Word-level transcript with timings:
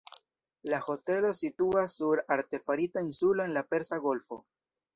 La 0.73 0.79
hotelo 0.93 1.29
situas 1.41 1.99
sur 2.01 2.23
artefarita 2.37 3.07
insulo 3.09 3.47
en 3.51 3.57
la 3.61 3.65
Persa 3.75 4.01
Golfo. 4.09 4.43